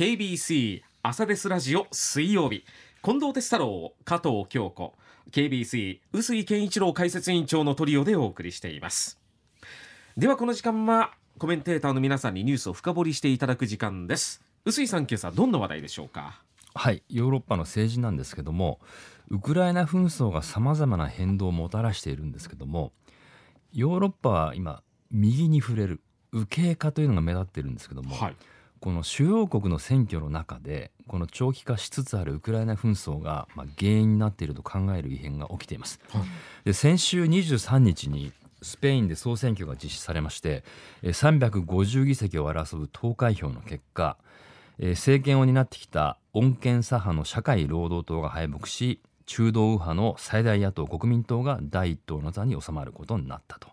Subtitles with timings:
[0.00, 2.64] KBC 朝ですラジオ水曜日。
[3.04, 4.94] 近藤哲太郎加藤京子。
[5.30, 9.20] KBC 臼井健一郎解説委員長のトリオでお送りしています。
[10.16, 14.40] ではこの時間はコメンテーターの皆さんにニュースを深掘りしていただく時間です。
[14.64, 16.42] 臼井さん今朝どんな話題でしょうか？
[16.72, 18.80] はいヨーロッパの政治なんですけども
[19.28, 22.92] ウクライナ紛争がさまざまな変動をもたらしているんですけども
[23.74, 26.00] ヨーロッパは今右に触れる
[26.32, 28.36] 右傾化というのが目立っているんですけども、はい、
[28.80, 36.00] この主要国の選挙の中でこの長期化しつつあるウクライナ紛争がまあ原因になっていると考える異変が起きています。
[36.10, 36.22] はい、
[36.64, 40.64] で先週23日にスペインで総選挙が実施されまして
[41.02, 44.16] 350議席を争う投開票の結果
[44.78, 53.68] 政権を担ってきた穏健左派の社会労働党が敗北し中道右派の最大野党国民党が第一党の座に収まることになったと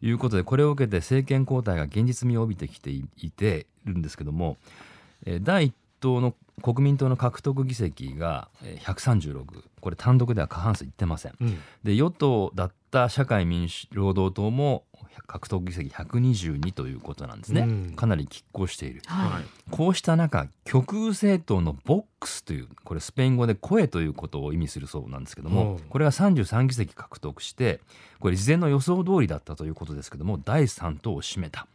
[0.00, 4.56] いうことでこれを受けて政権交代が現実味を帯びてきていてるんですけども
[5.42, 8.48] 第1党の国民党の獲得議席が
[8.84, 9.44] 136
[9.80, 14.84] これ単独では過半数いってません、うん、で与党だった社会民主労働党も
[15.26, 27.80] 獲得議席122ということなんですね、うん、かなり拮抗している、はい、こうした中極右政党のボックスというこれスペイン語で声ということを意味するそうなんですけどもこれが33議席獲得して
[28.20, 31.66] これ事前の予想通りだったということですけども第3党を占めた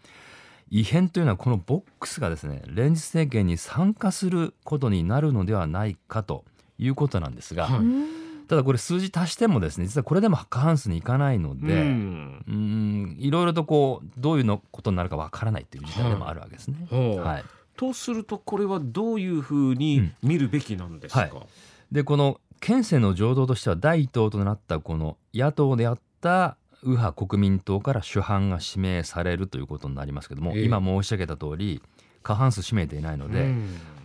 [0.69, 6.45] 異変というのはこのボックスがですね連立政権に参加することになるのではないかと
[6.77, 8.47] いうことなんですが、はい。
[8.47, 13.15] ただこれ数字足してもですね実はこれでも過半数にいかないのでうん。
[13.19, 16.87] いろいろとこうどういうのことになるかわからないという事態でもあるわけですね。
[16.91, 17.43] はい、はい、
[17.77, 21.47] とするとこれはどういうふうに見るべきなんですか、うんはい、
[21.91, 31.81] でこの県政の情動としては第一党となったこの野党であった右派国民党から主犯が指名されるということになりますけども、えー、今申し上げた通り
[32.21, 33.53] 過半数占めていないので、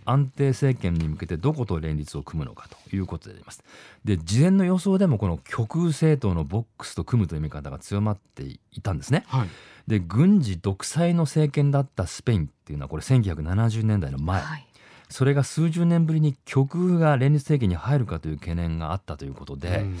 [0.05, 3.63] 安定政権に向けてどこと連立を組むのかということであります。
[4.03, 9.23] で事前の予想でもこの極右政党のボックスと組むという見方が強まっていたんですね。
[9.27, 9.49] はい、
[9.87, 14.67] で軍事独裁の政権だったスペインっていうのはこれ1970年代の前、はい、
[15.09, 19.79] それが数十年ぶりに極右が連立政権に入るかという懸念があったということで。
[19.79, 19.97] うん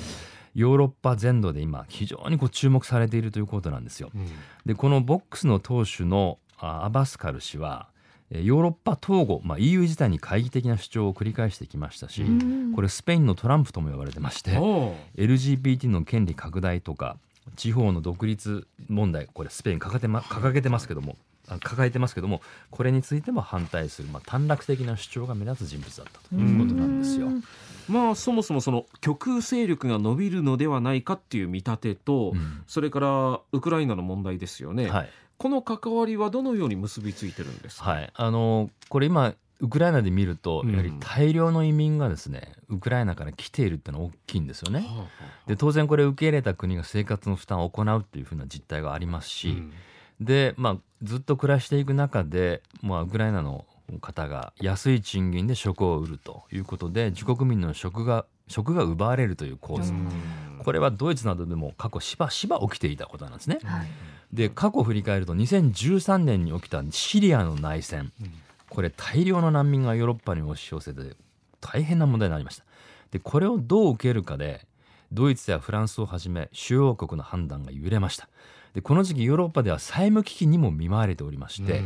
[0.55, 4.11] ヨーロッパ全土で今非常にこう注目されているということなんですよ。
[4.13, 4.27] うん、
[4.65, 7.87] でこのボックスの党首のアバスカル氏は
[8.31, 12.23] ヨーロッパ統合、まあ、EU 自体に懐疑的な主張を繰り返してきましたし
[12.75, 14.51] これスペインのトランプとも呼ばれてまして
[15.15, 17.17] LGBT の権利拡大とか
[17.55, 21.17] 地方の独立問題これスペイン掲げて,、ま、掲げてますけども
[21.57, 27.29] 抱えてますけどもこれについても反対する、まあ、短絡的な主張が目立つ人物だったということなんですよ。
[27.87, 44.79] まあ、そもそもその極右勢力が伸びるのではないかっていう見立てと、うん、それからウクライナの問題ですよね、はい、この関わりはどのように結びついてるんですか、はい、あのこれ今ウクライナで見るとやはり大量の移民がですね、うん、ウクライナから来ているっていうのは大きいんですよね。
[44.79, 49.73] はあはあ、で当然これ受け入れた国が生活の負担を行うっていうふうな実態がありますし、うん、
[50.19, 53.65] で、まあ、ずっと暮らしていく中で、まあ、ウクライナの
[54.01, 59.93] 方が安い賃金で食を売るということで自国民の食が食が奪われるという構図、
[60.63, 63.59] これはドイツなどでも過去しばしば起きていたことなんですね。
[63.63, 63.87] はい。
[64.33, 68.11] で過去を振り返ると2013年に起きたシリアの内戦、
[68.69, 71.15] これ大量の難民がヨーロッパに押し寄せて
[71.61, 72.65] 大変な問題になりました。
[73.11, 74.65] でこれをどう受けるかで
[75.11, 78.29] ドイツやフランスをはじめ主要国の判断が揺れました
[78.73, 81.81] でこの時期ヨーロッパでは債務危機にも見舞われておりまして、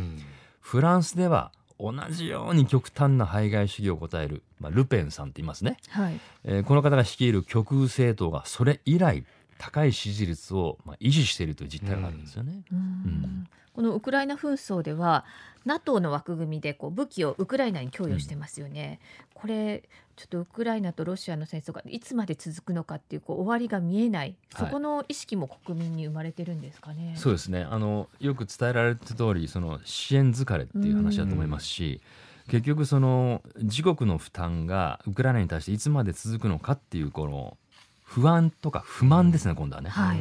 [0.60, 6.20] フランスでは同じように極端な排外主義を答える、まあ、ルペンさんって言いますね、はい。
[6.44, 9.24] えー、この方が率いる極右政党がそれ以来
[9.58, 12.62] 高い支持率をまあ維持しているという実態があるんですよね。
[12.72, 15.24] うん、このウクライナ紛争では
[15.64, 19.00] NATO の枠組みでこう武器をウクライナに供与してますよね。
[19.34, 19.82] うん、これ
[20.16, 27.08] ちょっとウクライナとロシアの戦争がいつまで続くのかっていうこう終わりが見えないそこの意識も国民に生まれてるんですかね。
[27.08, 32.00] はい、そうですねあのよく伝えられた通りその支援疲れっていう話だと思いますし。
[32.46, 37.56] 結局その自国の負担がウクライナに対していつまで続くのかっていうこの
[38.04, 39.88] 不安とか不満ですね、今度はね。
[39.88, 40.18] はい、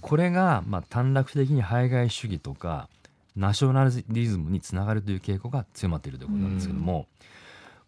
[0.00, 2.88] これが、まあ、短絡的に排外主義とか
[3.36, 7.08] ナショナリズムにつながるという傾向が強まっているということなんですけども、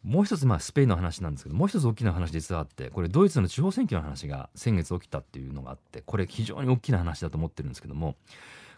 [0.06, 8.14] もう一つ、まあ、スペインの話なんですけどもう一つ大きな話実はあってこれドイツの地方選挙の話が先月起きたっていうのがあってこれ非常に大きな話だと思ってるんですけども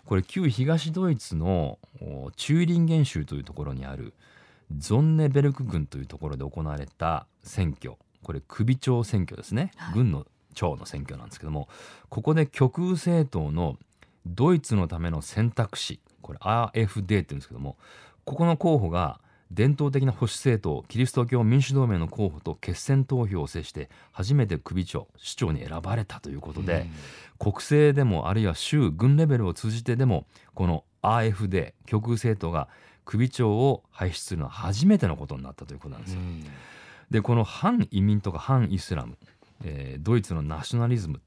[0.06, 1.78] これ旧東ドイツの
[2.36, 4.14] チューリンゲン州というところにある
[4.78, 7.96] ゾンネベルク郡というところで行われた選挙。
[8.22, 11.68] これ首長選挙ですね、はい、軍の長の選挙なんですけども
[12.08, 13.76] ここで極右政党の
[14.26, 17.76] ドイツのための選択肢これ RFD って言うんですけども
[18.24, 19.20] ここの候補が
[19.50, 26.86] 伝統的な保守政党キリスト教民主同盟の候補と決選投票を制して初めて首長市長に選ばれたということで、
[27.38, 32.68] 国政でもあるいは州軍レベルを通じてでもこの AFD 極右政党が
[33.06, 36.20] 首長を輩出するのは初めてのことになったということなんですよ。
[37.10, 39.16] でこの反移民とか反イスラム、
[39.64, 41.22] えードイツのナショナリズム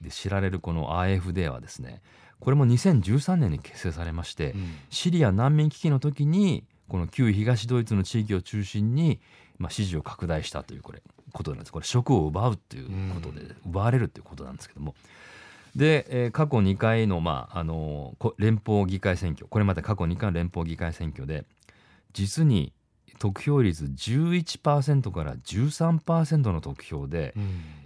[0.00, 2.00] で知られるこの AFD はですね
[2.40, 4.54] これも2013年に結成されまして、
[4.90, 9.20] シリア難民危機の時にこの旧東ドイツの地域を中心に、
[9.58, 11.02] まあ、支持を拡大したというこれ
[11.32, 11.72] ことなんです。
[11.72, 14.94] これ職を奪うということで、奪われるということなんですけども。
[15.76, 19.46] で、えー過去2回の,、まあ、あのこ連邦議会選挙。
[19.46, 21.44] これまで過去2回の連邦議会選挙で
[22.12, 22.72] 実に
[23.18, 27.34] 得票率11%から13%の得票で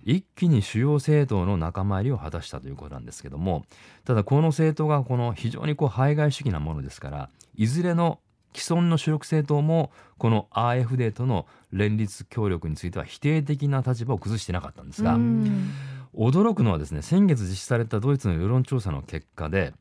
[0.04, 3.64] 一気に主要政党の仲間入りを果たしたということなんですけども
[4.04, 8.18] ただこの政党がこの非常にこう排外主義なものですからいずれの
[8.54, 15.70] 既存の主力政党もこの AFD との連立協力については否定的な立場を崩してなかったんですが、うん。
[16.14, 19.72] 驚くのはですね先月実施されたドイツの世論調査の結果で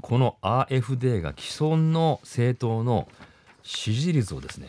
[0.00, 3.08] この AFD が既存の政党の
[3.62, 4.68] 支持率をですね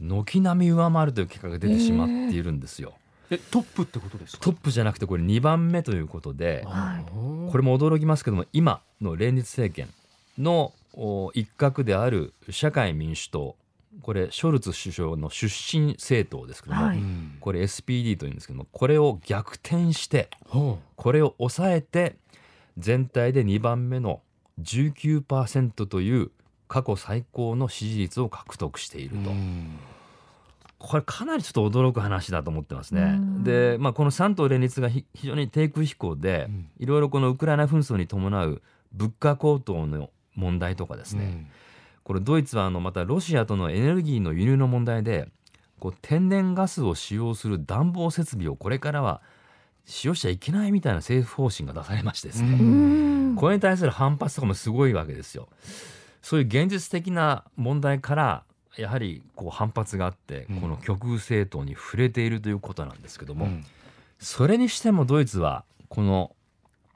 [0.00, 2.94] 軒並み上回るという結果が出てしまっているんですよ。
[3.30, 4.42] えトップってことですか？
[4.42, 7.04] トップじゃなくてこれ2番目ということではい。
[7.10, 9.88] ここれも驚きますけども今の連立政権
[10.38, 13.56] のお一角である社会民主党
[14.02, 16.98] これショルツ首相の出身政党ですけども、はい。
[17.40, 22.16] これ SPD というんですけどもこれを逆転してほこれを抑えて
[22.78, 24.20] 全体で2番目の
[24.60, 26.30] 19%という
[26.72, 29.30] 過去最高の支持率を獲得していると、
[30.78, 33.02] これかなりちょっと驚く話だと思ってますね。
[33.02, 33.44] うん。
[33.44, 36.70] で、まあ、この3党連立がひ非常に低空飛行でうん。
[36.78, 38.62] いろいろこのウクライナ紛争に伴う
[38.94, 41.46] 物価高騰の問題とかですね、
[42.04, 45.28] これドイツはあのまたロシアとのエネルギーの輸入の問題で
[45.78, 49.20] こう天然ガスを使用する暖房設備をこれからは
[49.84, 52.62] 使用しちゃいけないみたいな政府方針が出されましてですね、う
[53.32, 53.36] ん。
[53.36, 55.48] これに対する反発とかもすごいわけですよ。
[56.22, 58.44] そういう現実的な問題から
[58.76, 60.60] やはりこう反発があってうん。
[60.60, 63.64] この極右政党に触れているということなんですけども、うん。
[64.18, 66.34] それにしてもドイツはこの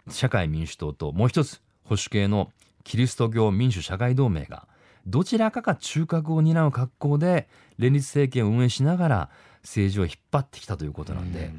[0.08, 2.50] 社会民主党ともう一つ保守系の
[2.84, 4.69] キリスト教民主社会同盟が
[5.06, 7.49] どちらかが中核を担う格好で
[7.79, 9.31] 連立政権を運営しながら
[9.62, 11.52] 政治を引っ張ってきたということなんで、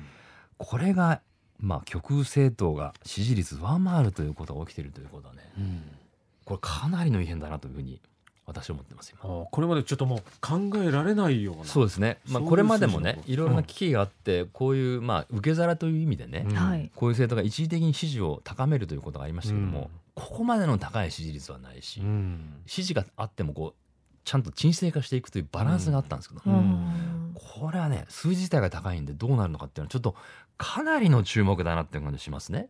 [0.58, 1.22] これが
[1.60, 5.42] まあ極右政党が支持率上回るということが起きているということはね。
[5.58, 5.82] うん
[6.48, 8.00] これかなりの異変だなというふうに
[8.46, 9.46] 私は思ってます今。
[9.52, 11.66] これまでちょっともう考えられないような。
[11.66, 16.56] そうですね、まあ、これまでもねいろいろな危機があってこういうまあ受け皿という意味でね、うん。
[16.56, 16.90] はい。
[16.96, 19.88] こういう政党が一時的に支持を高めるということがありましたけども、うん。
[20.16, 22.62] ここまでの高い支持率はないし、うん。
[22.66, 23.82] 支持があってもこう
[24.24, 27.32] ちゃんと沈静化していくというバランスがあったんですけど、うんうん。
[27.34, 30.16] これはね数字自体が高いんでどうなるのかっていうのはちょっと
[30.58, 32.70] かなりの注目だなっていう感じしますね。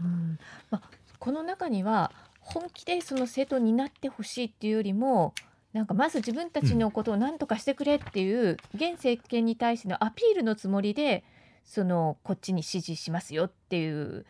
[0.00, 0.38] うん。
[0.70, 2.12] まあ、この中には
[2.52, 5.34] 本気でその政党になってほしいっていうよりも
[5.72, 11.24] なんかまず自分たちのことを何とかしてくれっていう現政権に対してのアピールのつもりで
[11.64, 14.26] そのこっちに支持しますよっていう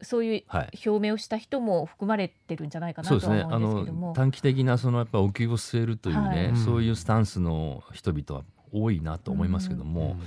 [0.00, 0.78] そういうはい。
[0.86, 4.08] 表明をした人も含まれてるんじゃないかなとはそうですねあ思うんですけども。
[4.08, 6.56] の短期的なそのやっぱお気を据えるというね、はい。
[6.56, 10.22] そういうスタンスの人々は多いなと思いますけども、うん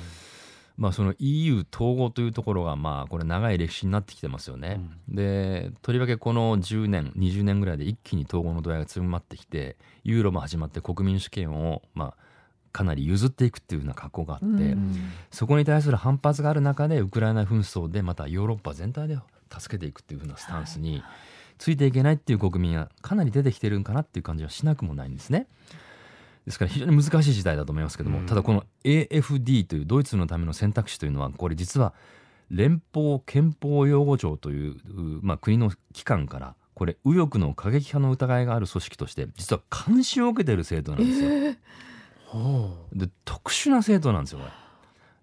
[0.78, 4.82] まあ、その EU 統合というところがまあこれ長い歴史になってきてますよね。
[5.08, 12.26] でとりわけこの10年20年ぐらいで一気に統合の度合いが強まってきてユーロも始まって国民主権をまあ
[12.74, 19.18] かなり譲っていくっていうような格好があって、うんそこに対する反発がある中でウクライナ紛争でまたヨーロッパ全体で
[19.50, 21.04] 助けていくっていうふうなスタンスに
[21.58, 25.48] ついていけないっていう国民はかなり出てきてるんかなっていう感じはしなくもないんですね。
[26.46, 31.94] ですから非常に難しい時代だと思いますけども、うんただこの AFD というドイツのための選択肢というのはこれ実は
[32.52, 41.56] 連邦憲法擁護庁という、うまあ、国の機関からこれ右翼の過激派の疑いがある組織として実は監視を受けている政党なんですよ。
[42.28, 44.52] はで特殊な政党なんですよこれ。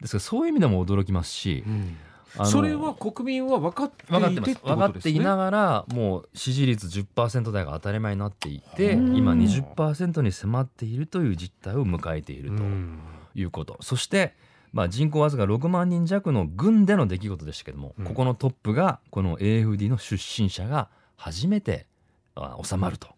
[0.00, 1.96] ですからそういう意味でも驚きますしあ、うん
[2.44, 9.16] それは国民は分かっていてってこと分かっていながらもう支持率10%台が当たり前になっていてうん。
[9.16, 12.98] 今20%に迫っているという実態を迎えているとうん。
[13.34, 14.34] いうこと、そして、
[14.72, 18.04] まあ、人口わずか6万人弱の軍での出来事でしたけども、うん。
[18.04, 21.86] ここのトップがこの AFD の出身者が初めて
[22.34, 23.08] あ収まると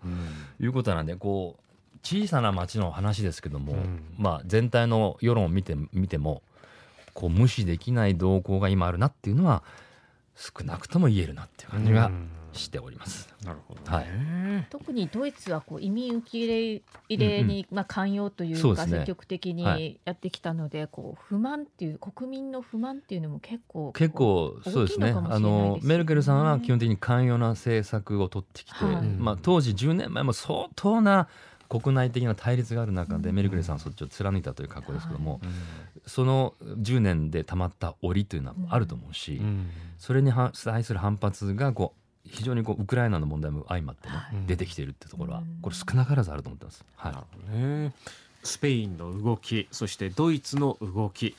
[0.61, 4.03] いうことなんでこう小さな町の話ですけども、うん。
[4.19, 6.43] まあ、全体の世論を見て見ても
[7.15, 9.63] こう無視できない動向が今あるなっていうのは
[10.35, 12.11] 少なくとも言えるなっていう感じが
[12.53, 13.33] しております。
[13.45, 13.87] なるほど、ね。
[13.87, 14.67] はい。
[14.71, 25.07] 特にドイツはこう移民受け入れ入れに、まあ、寛容というか積極的はにやってきたので、こう不満っていう国民の不満っていうのも結構結構そうですね。
[25.07, 29.03] 大きいのかもしれないですあのメルケルさんは基本的に寛容な政策を取ってきて、はい。
[29.03, 31.29] まあ、当時10年前も相当な
[31.69, 33.35] 国内的な対立がある中で、うん。
[33.35, 35.51] メルケルさんはそっちを貫いたという格好ですけども、うん
[36.07, 39.71] その10年でたまった折というのはあると思うし、うん。
[39.99, 41.95] それには対する反発がこ
[42.27, 44.47] う非常にこうウクライナの問題も相まってね、はい。
[44.47, 45.59] 出てきているってところはうん。
[45.63, 46.85] これ少なからずあると思ってます。
[46.97, 47.59] はい。
[47.59, 47.95] ね。
[48.43, 51.35] スペインの動き、そしてドイツの動き、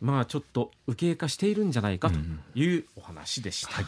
[0.00, 2.18] まあちょっと右傾化しているんじゃないかと
[2.54, 3.72] いうお話でした。
[3.72, 3.84] はい